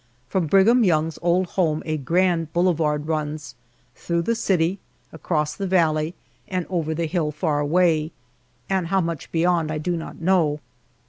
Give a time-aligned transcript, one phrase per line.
[0.27, 3.53] From Brigham Young's old home a grand boulevard runs,
[3.93, 4.79] through the city,
[5.13, 6.15] across the valley,
[6.47, 8.11] and over the hill far away,
[8.67, 10.59] and how much beyond I do not know.